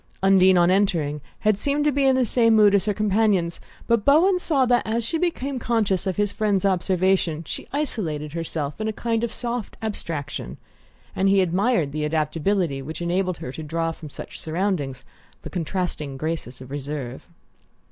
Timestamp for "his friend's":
6.15-6.65